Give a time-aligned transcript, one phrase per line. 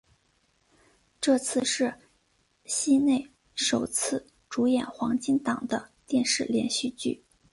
[1.21, 1.93] 这次是
[2.65, 7.23] 西内首次主演黄金档的电视连续剧。